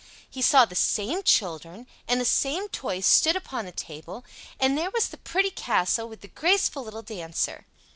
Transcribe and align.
he 0.27 0.41
saw 0.41 0.65
the 0.65 0.73
same 0.73 1.21
children, 1.21 1.85
and 2.07 2.19
the 2.19 2.25
same 2.25 2.67
toys 2.69 3.05
stood 3.05 3.35
upon 3.35 3.65
the 3.67 3.71
table; 3.71 4.25
and 4.59 4.75
there 4.75 4.89
was 4.89 5.09
the 5.09 5.17
pretty 5.17 5.51
castle 5.51 6.09
with 6.09 6.21
the 6.21 6.27
graceful 6.27 6.81
little 6.83 7.03
Dancer. 7.03 7.67